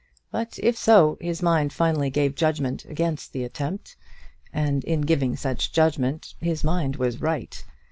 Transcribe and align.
But 0.31 0.57
if 0.57 0.75
so, 0.75 1.19
his 1.21 1.43
mind 1.43 1.71
finally 1.71 2.09
gave 2.09 2.33
judgment 2.33 2.85
against 2.85 3.33
the 3.33 3.43
attempt, 3.43 3.97
and 4.51 4.83
in 4.83 5.01
giving 5.01 5.35
such 5.35 5.71
judgment 5.71 6.33
his 6.39 6.63
mind 6.63 6.95
was 6.95 7.21
right. 7.21 7.63